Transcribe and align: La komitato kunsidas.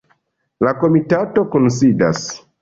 La 0.67 0.73
komitato 0.83 1.45
kunsidas. 1.57 2.25